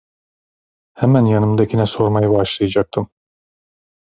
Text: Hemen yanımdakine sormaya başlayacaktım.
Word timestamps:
Hemen 0.95 1.25
yanımdakine 1.25 1.85
sormaya 1.85 2.31
başlayacaktım. 2.33 3.09